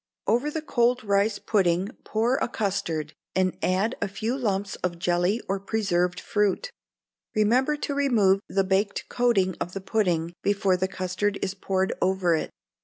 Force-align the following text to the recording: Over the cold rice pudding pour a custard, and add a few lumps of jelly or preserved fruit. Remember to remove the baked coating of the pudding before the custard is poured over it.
Over 0.25 0.49
the 0.49 0.63
cold 0.63 1.03
rice 1.03 1.37
pudding 1.37 1.89
pour 2.03 2.37
a 2.37 2.47
custard, 2.47 3.13
and 3.35 3.55
add 3.61 3.93
a 4.01 4.07
few 4.07 4.35
lumps 4.35 4.73
of 4.77 4.97
jelly 4.97 5.39
or 5.47 5.59
preserved 5.59 6.19
fruit. 6.19 6.71
Remember 7.35 7.77
to 7.77 7.93
remove 7.93 8.39
the 8.49 8.63
baked 8.63 9.07
coating 9.09 9.55
of 9.61 9.73
the 9.73 9.79
pudding 9.81 10.33
before 10.41 10.75
the 10.75 10.87
custard 10.87 11.37
is 11.43 11.53
poured 11.53 11.93
over 12.01 12.33
it. 12.33 12.49